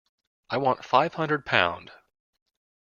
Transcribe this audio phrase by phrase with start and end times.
[0.49, 1.91] I want five hundred pound.